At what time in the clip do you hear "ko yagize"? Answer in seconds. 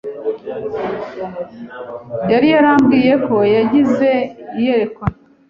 3.27-4.09